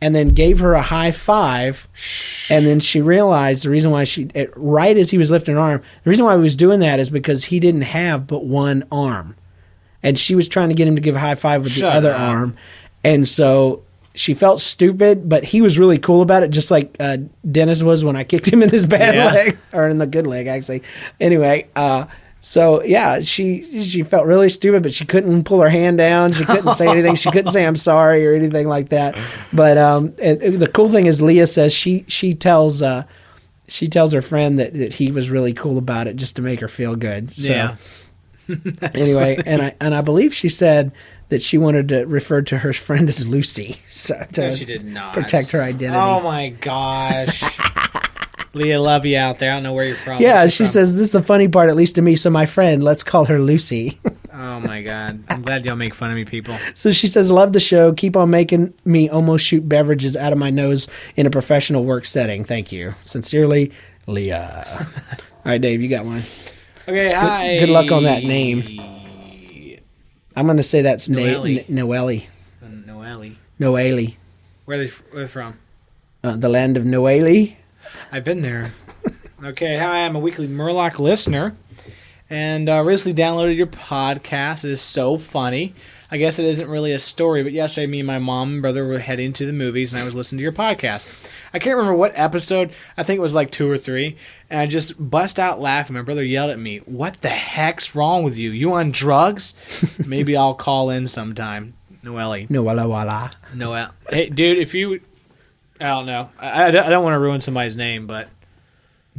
[0.00, 1.88] and then gave her a high five.
[2.50, 5.60] And then she realized the reason why she, it, right as he was lifting her
[5.60, 8.84] arm, the reason why he was doing that is because he didn't have but one
[8.92, 9.36] arm.
[10.02, 12.12] And she was trying to get him to give a high five with the other
[12.12, 12.20] up.
[12.20, 12.56] arm.
[13.02, 13.82] And so
[14.14, 17.16] she felt stupid, but he was really cool about it, just like uh,
[17.50, 19.24] Dennis was when I kicked him in his bad Yeah.
[19.32, 20.82] leg, or in the good leg, actually.
[21.18, 22.04] Anyway, uh,
[22.46, 26.32] so yeah, she she felt really stupid, but she couldn't pull her hand down.
[26.32, 27.14] She couldn't say anything.
[27.14, 29.16] She couldn't say I'm sorry or anything like that.
[29.50, 33.04] But um, it, it- the cool thing is, Leah says she she tells uh,
[33.66, 36.60] she tells her friend that, that he was really cool about it just to make
[36.60, 37.32] her feel good.
[37.34, 37.76] So, Yeah.
[38.94, 40.92] anyway, and I and I believe she said
[41.30, 44.84] that she wanted to refer to her friend as Lucy, so to No, she did
[44.84, 45.14] not.
[45.14, 45.98] protect her identity.
[45.98, 47.42] Oh my gosh.
[48.54, 49.50] Leah, love you out there.
[49.50, 50.22] I don't know where you're from.
[50.22, 50.72] yeah, she from?
[50.72, 52.16] says this is the funny part, at least to me.
[52.16, 53.98] So my friend, let's call her Lucy.
[54.36, 55.22] Oh my god.
[55.28, 56.56] I'm glad y'all make fun of me, people.
[56.74, 57.92] So she says, "Love the show.
[57.92, 62.04] Keep on making me almost shoot beverages out of my nose in a professional work
[62.04, 62.44] setting.
[62.44, 63.70] Thank you, sincerely,
[64.08, 66.24] Leah." All right, Dave, you got one.
[66.88, 67.58] Okay, hi.
[67.60, 68.80] good luck on that name.
[70.34, 71.46] I'm going to say that's Na- Noelle.
[71.46, 72.20] N- Noelle.
[72.86, 73.30] Noelle.
[73.60, 74.06] Noelle,
[74.64, 75.58] Where are they, where they from?
[76.24, 77.46] uh, the land of Noelle.
[78.12, 78.72] I've been there.
[79.44, 81.54] okay, hi, I'm a weekly Murloc listener
[82.30, 84.64] and uh, recently downloaded your podcast.
[84.64, 85.74] It is so funny.
[86.10, 88.86] I guess it isn't really a story, but yesterday me and my mom and brother
[88.86, 91.06] were heading to the movies and I was listening to your podcast.
[91.52, 92.72] I can't remember what episode.
[92.96, 94.16] I think it was like two or three.
[94.50, 95.94] And I just bust out laughing.
[95.94, 98.50] My brother yelled at me, What the heck's wrong with you?
[98.50, 99.54] You on drugs?
[100.06, 101.74] Maybe I'll call in sometime.
[102.02, 102.46] Noelle.
[102.48, 103.30] Noella Walla.
[103.54, 103.90] Noelle.
[104.10, 105.00] Hey, dude, if you.
[105.80, 106.30] I don't know.
[106.38, 108.28] I, I don't- want to ruin somebody's name, but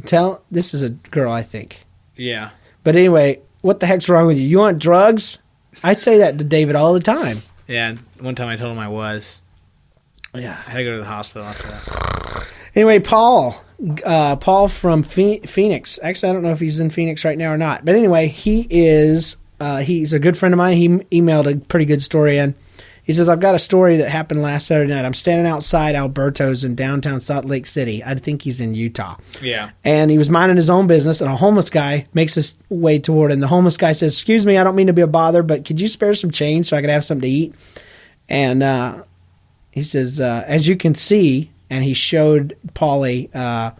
[0.04, 1.80] Tell this is a girl, I think.
[2.16, 2.50] yeah.
[2.84, 4.44] But anyway, what the heck's wrong with you?
[4.46, 5.38] You want drugs?
[5.82, 7.42] I'd say that to David all the time.
[7.66, 9.40] Yeah, one time I told him I was.
[10.34, 10.52] Yeah.
[10.66, 12.46] I had to go to the hospital after that.
[12.74, 13.60] Anyway, Paul,
[14.04, 15.98] uh, Paul from Phe- Phoenix.
[16.02, 17.84] Actually, I don't know if he's in Phoenix right now or not.
[17.84, 19.36] But anyway, he is.
[19.58, 20.76] Uh, he's a good friend of mine.
[20.76, 22.54] He m- emailed a pretty good story in.
[23.06, 25.04] He says, "I've got a story that happened last Saturday night.
[25.04, 28.02] I'm standing outside Alberto's in downtown Salt Lake City.
[28.04, 29.70] I think he's in Utah." Yeah.
[29.84, 33.30] and he was minding his own business and a homeless guy makes his way toward
[33.30, 35.64] him the homeless guy says excuse me i don't mean to be a bother but
[35.64, 37.54] could you spare some change so i could have something to eat
[38.28, 39.02] and uh,
[39.70, 43.70] he says uh, as you can see and he showed polly uh,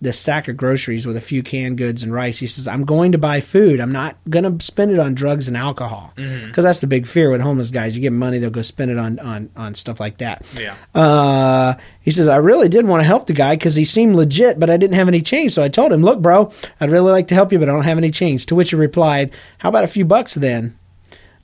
[0.00, 2.38] this sack of groceries with a few canned goods and rice.
[2.38, 3.80] He says, "I'm going to buy food.
[3.80, 7.30] I'm not going to spend it on drugs and alcohol because that's the big fear
[7.30, 7.96] with homeless guys.
[7.96, 10.74] You give them money, they'll go spend it on on on stuff like that." Yeah.
[10.94, 14.60] Uh, he says, I really did want to help the guy because he seemed legit,
[14.60, 15.52] but I didn't have any change.
[15.52, 17.84] So I told him, Look, bro, I'd really like to help you, but I don't
[17.84, 18.46] have any change.
[18.46, 20.78] To which he replied, How about a few bucks then?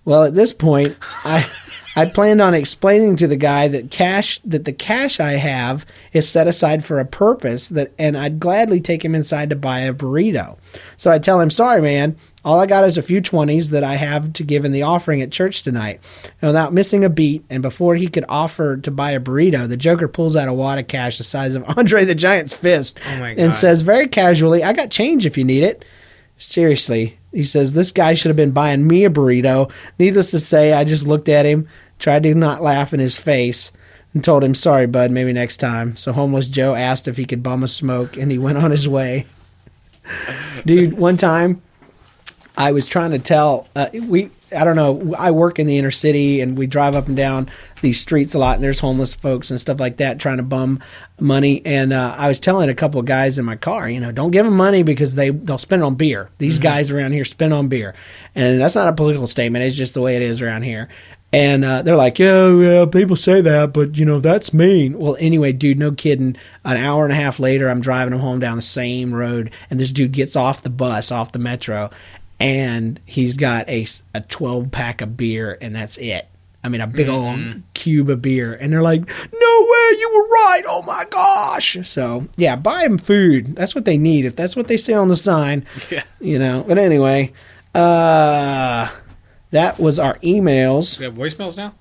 [0.04, 1.48] Well, at this point, I.
[1.94, 6.28] I planned on explaining to the guy that cash that the cash I have is
[6.28, 9.92] set aside for a purpose that and I'd gladly take him inside to buy a
[9.92, 10.56] burrito.
[10.96, 12.16] So I tell him, "Sorry, man.
[12.44, 15.20] All I got is a few 20s that I have to give in the offering
[15.20, 16.00] at church tonight."
[16.40, 19.76] And without missing a beat and before he could offer to buy a burrito, the
[19.76, 23.22] Joker pulls out a wad of cash the size of Andre the Giant's fist Oh
[23.22, 25.84] and says very casually, "I got change if you need it."
[26.38, 29.70] Seriously, he says this guy should have been buying me a burrito.
[29.98, 31.68] Needless to say, I just looked at him,
[31.98, 33.72] tried to not laugh in his face,
[34.14, 37.42] and told him, "Sorry, bud, maybe next time." So homeless Joe asked if he could
[37.42, 39.26] bum a smoke, and he went on his way.
[40.66, 41.62] Dude, one time
[42.56, 45.90] I was trying to tell uh, we I don't know I work in the inner
[45.90, 47.50] city and we drive up and down
[47.82, 50.80] these streets a lot and there's homeless folks and stuff like that trying to bum
[51.20, 54.12] money and uh, I was telling a couple of guys in my car you know
[54.12, 57.24] don't give them money because they they'll spend it on beer these guys around here
[57.24, 57.94] spend on beer
[58.34, 60.88] and that's not a political statement it's just the way it is around here
[61.34, 64.98] and uh, they're like, yeah, yeah, people say that, but you know, that's mean.
[64.98, 66.36] Well, anyway, dude, no kidding.
[66.62, 69.80] An hour and a half later, I'm driving them home down the same road, and
[69.80, 71.90] this dude gets off the bus, off the metro,
[72.38, 76.28] and he's got a, a 12 pack of beer, and that's it.
[76.64, 78.54] I mean, a big old cube of beer.
[78.54, 80.62] And they're like, no way, you were right.
[80.66, 81.76] Oh my gosh.
[81.88, 83.56] So, yeah, buy them food.
[83.56, 84.24] That's what they need.
[84.24, 86.04] If that's what they say on the sign, Yeah.
[86.20, 86.64] you know.
[86.66, 87.32] But anyway,
[87.74, 88.88] uh,
[89.50, 91.74] that was our emails We have voicemails now?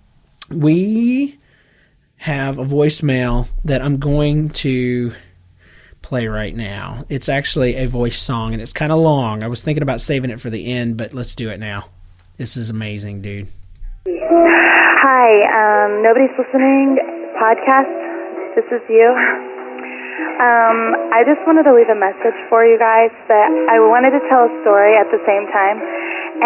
[0.49, 1.37] we
[2.17, 5.13] have a voicemail that I'm going to
[6.01, 7.03] play right now.
[7.09, 9.43] It's actually a voice song and it's kind of long.
[9.43, 11.85] I was thinking about saving it for the end, but let's do it now.
[12.37, 13.47] This is amazing, dude.
[15.11, 16.95] Hi, um, nobody's listening
[17.35, 17.91] podcast.
[18.55, 19.11] This is you.
[20.39, 24.23] Um, I just wanted to leave a message for you guys, but I wanted to
[24.31, 25.83] tell a story at the same time.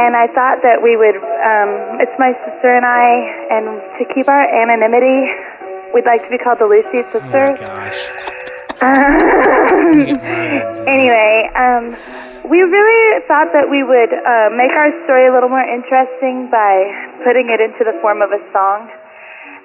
[0.01, 3.05] And I thought that we would, um, it's my sister and I,
[3.53, 3.65] and
[4.01, 5.29] to keep our anonymity,
[5.93, 7.61] we'd like to be called the Lucy Oh Sisters.
[7.61, 8.01] gosh.
[8.81, 8.91] Um,
[10.85, 11.95] anyway, um,
[12.49, 16.85] we really thought that we would uh, make our story a little more interesting by
[17.25, 18.85] putting it into the form of a song.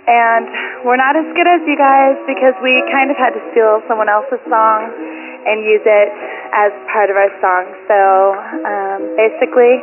[0.09, 0.49] And
[0.83, 4.09] we're not as good as you guys because we kind of had to steal someone
[4.09, 4.89] else's song
[5.45, 6.09] and use it
[6.57, 7.65] as part of our song.
[7.85, 7.99] So
[8.65, 9.77] um, basically,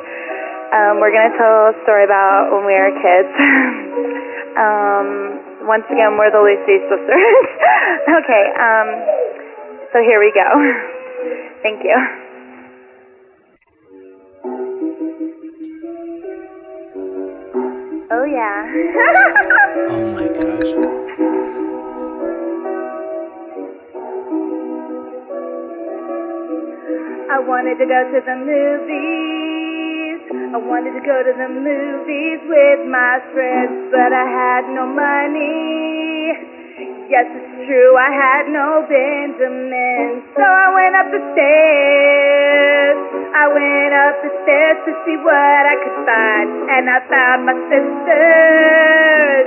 [0.73, 3.31] um, we're going to tell a story about when we were kids.
[4.57, 5.07] um,
[5.69, 7.47] once again, we're the Lucy sisters.
[8.25, 8.87] okay, um,
[9.93, 10.49] so here we go.
[11.61, 12.26] Thank you.
[18.09, 18.63] Oh, yeah.
[19.89, 20.71] Oh my gosh.
[27.27, 30.19] I wanted to go to the movies.
[30.55, 36.31] I wanted to go to the movies with my friends, but I had no money.
[37.11, 40.23] Yes, it's true, I had no Benjamin.
[40.35, 41.86] So I went up the stairs.
[44.07, 45.35] Up the stairs to see what
[45.67, 46.47] I could find.
[46.71, 49.45] And I found my sisters.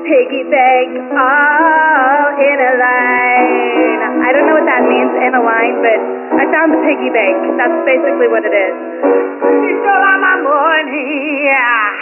[0.00, 4.00] Piggy bank all in a line.
[4.24, 6.00] I don't know what that means in a line, but
[6.40, 7.36] I found the piggy bank.
[7.60, 8.72] That's basically what it is.
[9.44, 11.44] She stole all my money.
[11.44, 11.92] yeah.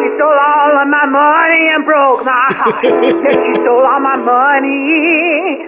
[0.00, 2.80] She stole all of my money and broke my heart.
[2.88, 5.60] yeah, she stole all my money.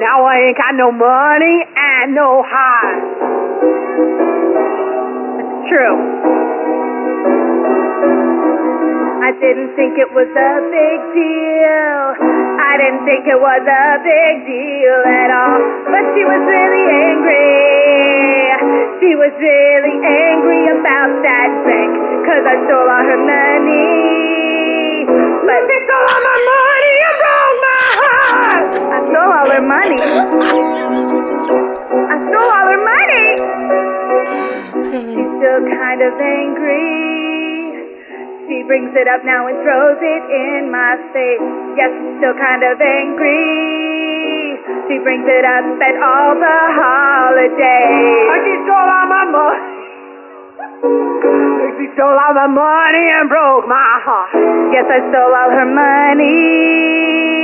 [0.00, 4.35] Now I ain't got no money and no heart.
[5.66, 5.98] True.
[9.18, 12.02] I didn't think it was a big deal.
[12.62, 15.58] I didn't think it was a big deal at all.
[15.90, 17.50] But she was really angry.
[19.02, 21.92] She was really angry about that bank.
[22.30, 25.02] Cause I stole all her money.
[25.10, 28.70] But she stole all my money and broke my heart.
[28.86, 31.05] I stole all her money.
[35.56, 37.88] Still kind of angry.
[38.44, 41.40] She brings it up now and throws it in my face.
[41.80, 41.88] Yes,
[42.20, 44.60] still kind of angry.
[44.84, 48.28] She brings it up at all the holidays.
[48.44, 49.64] She stole all my money.
[51.80, 54.36] She stole all my money and broke my heart.
[54.76, 57.35] Yes, I stole all her money.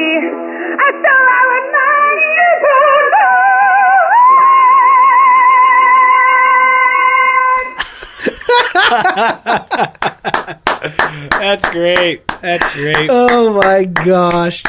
[11.31, 12.27] That's great.
[12.41, 13.09] That's great.
[13.11, 14.63] Oh my gosh.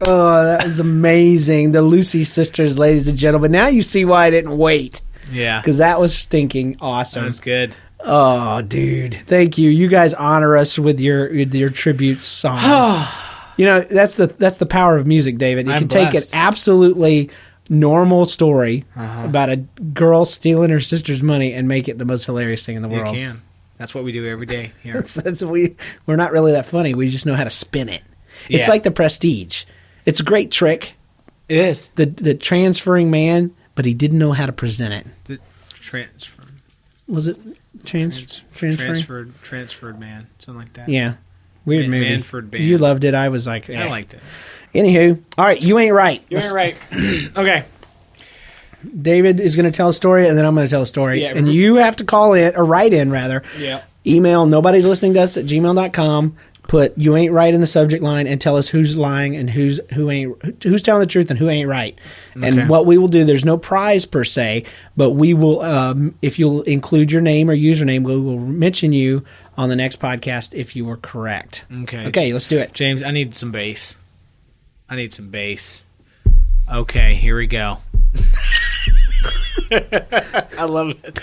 [0.00, 1.72] Oh, that was amazing.
[1.72, 3.50] The Lucy sisters, ladies and gentlemen.
[3.50, 5.02] Now you see why I didn't wait.
[5.30, 5.60] Yeah.
[5.60, 7.22] Because that was stinking awesome.
[7.22, 7.74] That was good.
[8.00, 9.14] Oh, dude.
[9.26, 9.70] Thank you.
[9.70, 13.06] You guys honor us with your with your tribute song.
[13.56, 15.66] you know, that's the that's the power of music, David.
[15.66, 17.30] You I'm can take it absolutely
[17.68, 19.24] normal story Uh-huh.
[19.26, 22.82] about a girl stealing her sister's money and make it the most hilarious thing in
[22.82, 23.14] the You world.
[23.14, 23.42] can.
[23.76, 24.94] That's what we do every day here.
[24.94, 25.76] That's, that's we
[26.06, 26.94] we're not really that funny.
[26.94, 28.02] We just know how to spin it.
[28.48, 28.70] It's Yeah.
[28.70, 29.64] like the prestige.
[30.04, 30.94] It's a great trick.
[31.48, 31.88] It is.
[31.94, 35.06] The the transferring man, but he didn't know how to present it.
[35.24, 35.38] The
[35.74, 36.42] transfer.
[37.06, 37.38] Was it
[37.84, 40.88] trans, Trans, transferred, transferred man, something like that.
[40.88, 41.14] Yeah.
[41.64, 42.10] Weird Man- movie.
[42.12, 42.64] Manfred Band.
[42.64, 43.14] You loved it.
[43.14, 43.78] I was like, eh.
[43.82, 44.20] I liked it.
[44.74, 46.22] Anywho, all right, you ain't right.
[46.28, 46.76] You ain't right.
[47.36, 47.64] okay.
[49.00, 51.22] David is going to tell a story, and then I'm going to tell a story,
[51.22, 53.42] Yeah, and you have to call in or write in rather.
[53.58, 53.82] Yeah.
[54.06, 56.36] Email nobody's listening to us at gmail.com.
[56.68, 59.80] Put you ain't right in the subject line and tell us who's lying and who's
[59.94, 61.98] who ain't who's telling the truth and who ain't right.
[62.36, 62.46] Okay.
[62.46, 66.38] And what we will do, there's no prize per se, but we will um, if
[66.38, 69.24] you'll include your name or username, we will mention you
[69.56, 71.64] on the next podcast if you were correct.
[71.84, 72.06] Okay.
[72.08, 72.74] Okay, let's do it.
[72.74, 73.96] James, I need some bass.
[74.90, 75.84] I need some bass.
[76.70, 77.78] Okay, here we go.
[79.70, 81.18] I love it.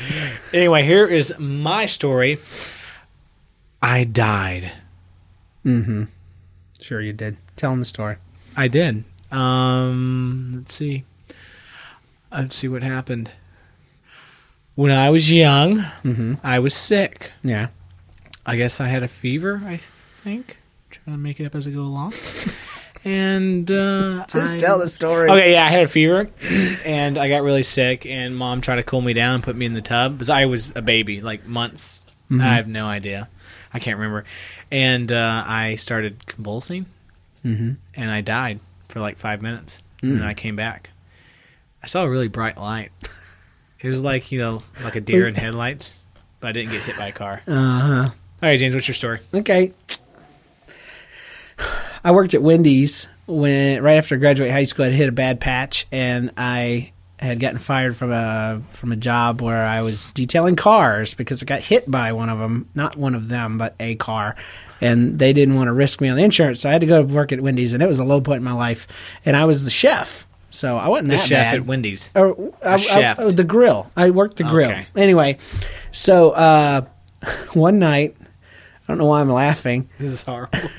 [0.53, 2.39] Anyway, here is my story.
[3.81, 4.71] I died.
[5.65, 6.03] Mm-hmm.
[6.79, 7.37] Sure, you did.
[7.55, 8.17] Tell them the story.
[8.55, 9.03] I did.
[9.31, 11.03] Um, let's see.
[12.31, 13.31] Let's see what happened.
[14.75, 16.35] When I was young, mm-hmm.
[16.43, 17.31] I was sick.
[17.43, 17.69] Yeah.
[18.45, 19.63] I guess I had a fever.
[19.65, 20.57] I think.
[20.91, 22.13] trying to make it up as I go along.
[23.05, 25.29] and uh, Just I- tell the story.
[25.29, 26.29] Okay, yeah, I had a fever,
[26.85, 29.65] and I got really sick, and mom tried to cool me down and put me
[29.65, 32.03] in the tub because I was a baby, like months.
[32.29, 32.41] Mm-hmm.
[32.41, 33.29] I have no idea.
[33.73, 34.25] I can't remember.
[34.71, 36.87] And uh, I started convulsing,
[37.45, 37.73] Mm-hmm.
[37.93, 40.09] and I died for like five minutes, Mm.
[40.09, 40.89] and then I came back.
[41.81, 42.91] I saw a really bright light.
[43.81, 45.93] It was like you know, like a deer in headlights,
[46.39, 47.41] but I didn't get hit by a car.
[47.45, 48.03] Uh huh.
[48.09, 49.19] All right, James, what's your story?
[49.31, 49.73] Okay.
[52.05, 54.85] I worked at Wendy's when right after I graduated high school.
[54.85, 59.41] I hit a bad patch, and I had gotten fired from a from a job
[59.41, 63.15] where I was detailing cars because I got hit by one of them, not one
[63.15, 64.35] of them, but a car,
[64.79, 67.01] and they didn't want to risk me on the insurance, so I had to go
[67.01, 68.87] work at Wendy's, and it was a low point in my life,
[69.25, 71.55] and I was the chef, so I wasn't The that chef bad.
[71.55, 72.11] at Wendy's.
[72.13, 73.19] Or, I, I, chef.
[73.19, 73.91] oh, the grill.
[73.97, 74.69] I worked the grill.
[74.69, 74.85] Okay.
[74.95, 75.39] Anyway,
[75.91, 76.81] so uh,
[77.53, 79.89] one night, I don't know why I'm laughing.
[79.97, 80.59] This is horrible.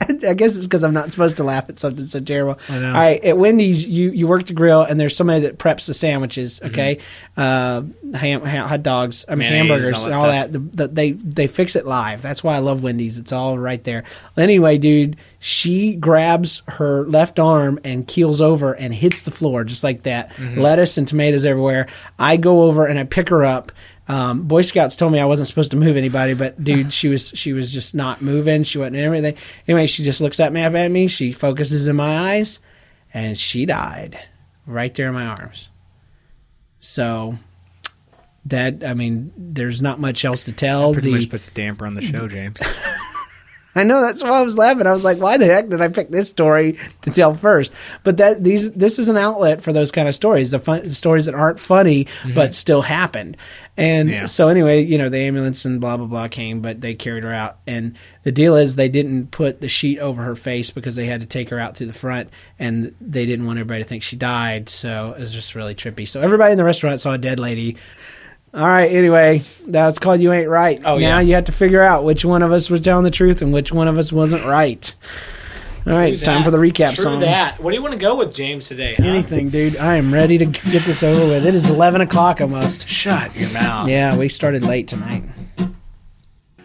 [0.28, 2.58] I guess it's because I'm not supposed to laugh at something so terrible.
[2.68, 2.88] I know.
[2.88, 5.94] All right, at Wendy's, you you work the grill, and there's somebody that preps the
[5.94, 6.60] sandwiches.
[6.62, 6.98] Okay,
[7.36, 7.82] uh,
[8.14, 9.68] ham, ham, hot dogs, I mean Mm-hmm.
[9.68, 10.32] Mayonnaise, hamburgers, all and all stuff.
[10.32, 10.52] that.
[10.52, 12.22] The, the, they they fix it live.
[12.22, 13.18] That's why I love Wendy's.
[13.18, 14.04] It's all right there.
[14.36, 19.84] Anyway, dude, she grabs her left arm and keels over and hits the floor just
[19.84, 20.30] like that.
[20.30, 20.60] Mm-hmm.
[20.60, 21.86] Lettuce and tomatoes everywhere.
[22.18, 23.72] I go over and I pick her up.
[24.08, 27.28] Um, Boy Scouts told me I wasn't supposed to move anybody, but dude, she was
[27.34, 28.62] she was just not moving.
[28.62, 29.36] She wasn't everything.
[29.66, 31.08] Anyway, she just looks at me up at me.
[31.08, 32.58] She focuses in my eyes,
[33.12, 34.18] and she died
[34.66, 35.68] right there in my arms.
[36.80, 37.38] So
[38.46, 40.92] that I mean, there's not much else to tell.
[40.94, 42.58] Pretty The- much puts a damper on the show, James.
[43.78, 44.86] I know that's why I was laughing.
[44.86, 47.72] I was like, why the heck did I pick this story to tell first?
[48.04, 51.26] But that these this is an outlet for those kind of stories, the fun stories
[51.26, 52.34] that aren't funny mm-hmm.
[52.34, 53.36] but still happened.
[53.76, 54.26] And Yeah.
[54.26, 57.32] so anyway, you know, the ambulance and blah blah blah came, but they carried her
[57.32, 57.58] out.
[57.66, 61.20] And the deal is they didn't put the sheet over her face because they had
[61.20, 64.16] to take her out to the front and they didn't want everybody to think she
[64.16, 64.68] died.
[64.68, 66.08] So it was just really trippy.
[66.08, 67.76] So everybody in the restaurant saw a dead lady.
[68.54, 68.90] All right.
[68.90, 71.20] Anyway, that's called "You Ain't Right." Oh, now yeah.
[71.20, 73.72] you have to figure out which one of us was telling the truth and which
[73.72, 74.94] one of us wasn't right.
[75.86, 77.20] All right, it's time for the recap True song.
[77.20, 77.60] that.
[77.60, 78.94] What do you want to go with, James, today?
[78.98, 79.04] huh?
[79.06, 79.76] Anything, dude.
[79.78, 81.46] I am ready to get this over with.
[81.46, 82.86] It is eleven o'clock almost.
[82.88, 83.88] Shut your mouth.
[83.88, 85.22] Yeah, we started late tonight.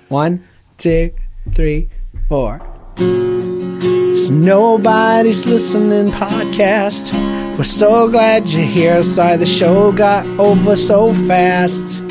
[0.10, 0.46] One,
[0.78, 1.13] two,
[1.52, 1.89] three,
[2.28, 2.62] four.
[2.98, 7.33] It's nobody's listening podcast.
[7.56, 9.04] We're so glad you're here.
[9.04, 12.02] Sorry the show got over so fast.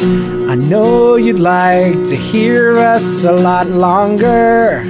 [0.48, 4.84] I know you'd like to hear us a lot longer,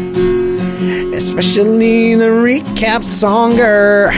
[1.17, 4.11] especially the recap songer.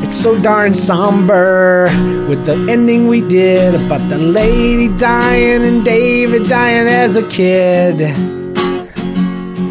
[0.00, 1.88] It's so darn somber
[2.28, 7.96] with the ending we did about the lady dying and David dying as a kid.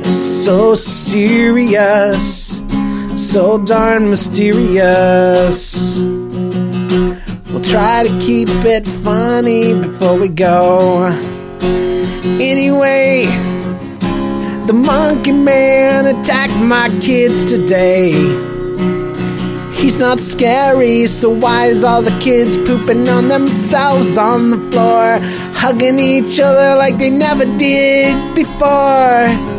[0.05, 2.46] It's so serious,
[3.17, 6.01] so darn mysterious.
[6.01, 11.05] We'll try to keep it funny before we go.
[12.39, 13.25] Anyway,
[14.67, 18.11] the monkey man attacked my kids today.
[19.73, 25.19] He's not scary, so why is all the kids pooping on themselves on the floor,
[25.53, 29.56] hugging each other like they never did before?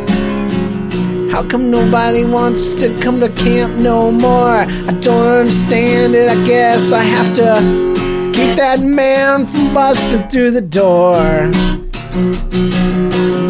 [1.30, 4.64] How come nobody wants to come to camp no more?
[4.90, 6.28] I don't understand it.
[6.28, 11.50] I guess I have to keep that man from busting through the door.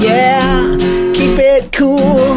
[0.00, 0.76] Yeah,
[1.14, 2.36] keep it cool.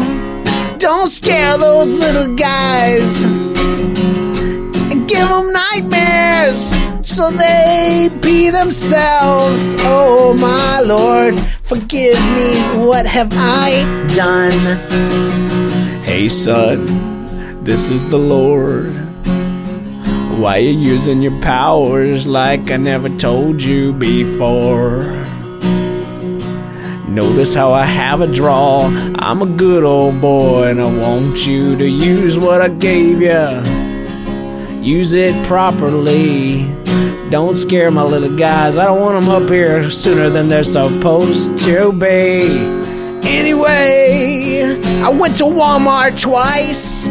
[0.78, 3.24] Don't scare those little guys.
[3.24, 6.72] And give them nightmares
[7.04, 9.74] so they pee themselves.
[9.80, 12.60] Oh my lord, forgive me.
[12.86, 13.82] What have I
[14.14, 14.52] done?
[16.04, 18.94] Hey son, this is the Lord.
[20.38, 25.02] Why you using your powers like I never told you before?
[27.08, 28.86] Notice how I have a draw.
[29.18, 33.81] I'm a good old boy and I want you to use what I gave you.
[34.82, 36.64] Use it properly.
[37.30, 38.76] Don't scare my little guys.
[38.76, 42.58] I don't want them up here sooner than they're supposed to be.
[43.24, 47.06] Anyway, I went to Walmart twice.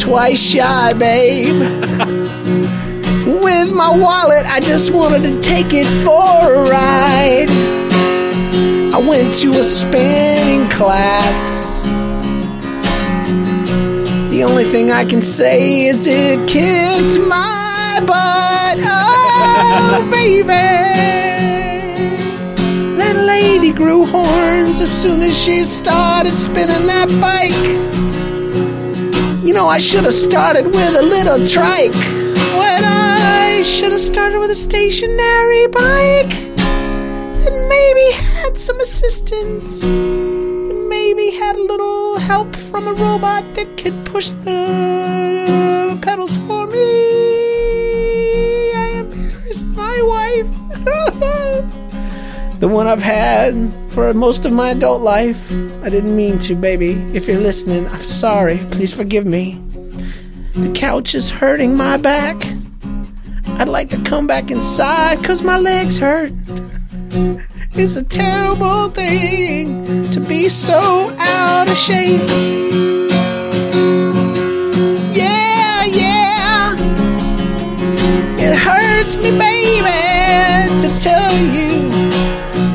[0.00, 1.46] Twice shy, babe.
[3.42, 7.50] With my wallet, I just wanted to take it for a ride.
[8.94, 12.01] I went to a spinning class.
[14.42, 18.76] The only thing I can say is it kicked my butt.
[18.82, 20.48] Oh, baby.
[22.98, 27.66] That lady grew horns as soon as she started spinning that bike.
[29.46, 31.94] You know, I should have started with a little trike.
[32.58, 36.34] What I should have started with a stationary bike.
[37.46, 39.84] And maybe had some assistance.
[39.84, 42.01] And maybe had a little
[42.32, 46.88] help from a robot that can push the pedals for me.
[48.72, 50.50] I embarrassed my wife.
[52.60, 53.52] the one I've had
[53.88, 55.52] for most of my adult life.
[55.84, 56.92] I didn't mean to, baby.
[57.12, 58.56] If you're listening, I'm sorry.
[58.70, 59.60] Please forgive me.
[60.54, 62.36] The couch is hurting my back.
[63.60, 66.32] I'd like to come back inside because my legs hurt.
[67.74, 72.20] It's a terrible thing to be so out of shape.
[75.16, 76.76] Yeah, yeah.
[78.36, 79.88] It hurts me, baby,
[80.82, 81.88] to tell you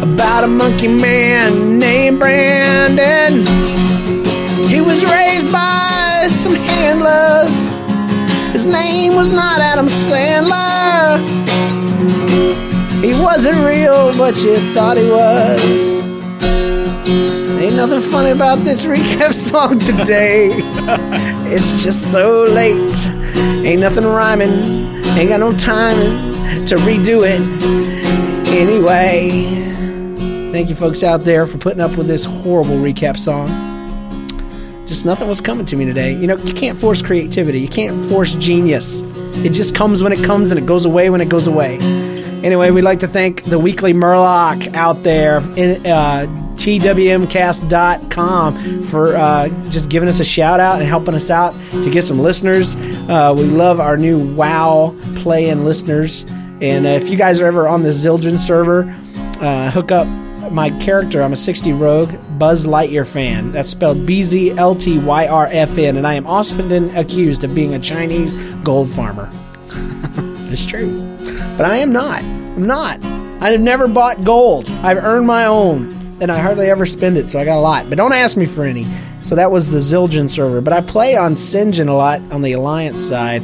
[0.01, 3.45] about a monkey man named Brandon.
[4.67, 7.71] He was raised by some handlers.
[8.51, 11.46] His name was not Adam Sandler.
[13.01, 16.03] He wasn't real, but you thought he was.
[17.61, 20.49] Ain't nothing funny about this recap song today.
[21.45, 23.07] it's just so late.
[23.65, 24.49] Ain't nothing rhyming.
[25.15, 25.95] Ain't got no time
[26.65, 27.41] to redo it.
[28.49, 29.29] Anyway,
[30.51, 33.47] thank you folks out there for putting up with this horrible recap song.
[34.87, 36.13] Just nothing was coming to me today.
[36.13, 37.59] You know, you can't force creativity.
[37.59, 39.03] You can't force genius.
[39.45, 41.77] It just comes when it comes and it goes away when it goes away.
[42.43, 49.49] Anyway, we'd like to thank the Weekly Murloc out there in uh, twmcast.com for uh,
[49.69, 52.75] just giving us a shout out and helping us out to get some listeners.
[52.75, 56.23] Uh, we love our new WoW playing listeners.
[56.61, 58.83] And uh, if you guys are ever on the Zul'jin server,
[59.41, 60.07] uh, hook up
[60.51, 61.23] my character.
[61.23, 63.51] I'm a 60 rogue Buzz Lightyear fan.
[63.51, 65.97] That's spelled B Z L T Y R F N.
[65.97, 68.33] And I am often accused of being a Chinese
[68.63, 69.29] gold farmer.
[70.51, 71.16] it's true.
[71.57, 72.23] But I am not.
[72.23, 73.03] I'm not.
[73.41, 74.69] I have never bought gold.
[74.83, 75.95] I've earned my own.
[76.21, 77.89] And I hardly ever spend it, so I got a lot.
[77.89, 78.87] But don't ask me for any.
[79.21, 80.61] So that was the Zul'jin server.
[80.61, 83.43] But I play on Sen'jin a lot on the Alliance side.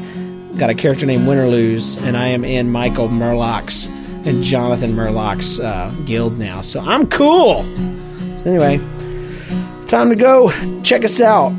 [0.57, 3.87] Got a character named Winterlose, and I am in Michael Murloc's
[4.25, 6.61] and Jonathan Murloc's uh, guild now.
[6.61, 7.63] So I'm cool.
[8.37, 8.77] So anyway,
[9.87, 10.51] time to go.
[10.81, 11.51] Check us out.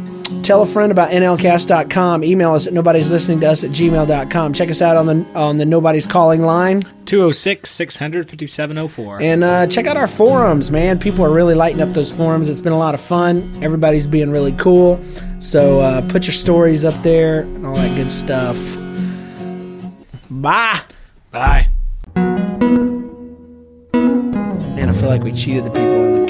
[0.42, 2.24] Tell a friend about nlcast.com.
[2.24, 4.52] Email us at nobody's listening to us at gmail.com.
[4.52, 6.82] Check us out on the on the Nobody's Calling line.
[7.06, 9.22] 206 600 5704.
[9.22, 10.98] And uh, check out our forums, man.
[10.98, 12.48] People are really lighting up those forums.
[12.48, 13.58] It's been a lot of fun.
[13.62, 15.02] Everybody's being really cool.
[15.40, 18.56] So uh, put your stories up there and all that good stuff.
[20.30, 20.80] Bye.
[21.30, 21.68] Bye.
[23.94, 26.23] Man, I feel like we cheated the people on the,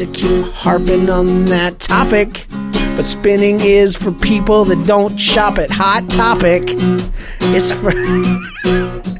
[0.00, 2.46] to keep harping on that topic.
[2.96, 6.62] But spinning is for people that don't shop at Hot Topic.
[7.52, 7.90] It's for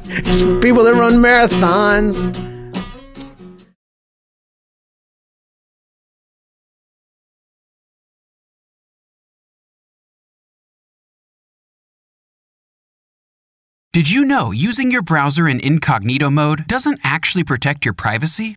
[0.09, 2.35] it's for people that run marathons.
[13.93, 18.57] Did you know using your browser in incognito mode doesn't actually protect your privacy?